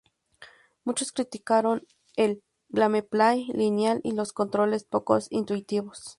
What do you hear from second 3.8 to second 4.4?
y los